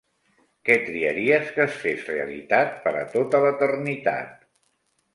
[0.69, 4.39] Què triaries que es fes realitat per a tota l'eternitat?